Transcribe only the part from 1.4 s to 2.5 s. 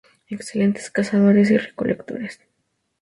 y recolectores.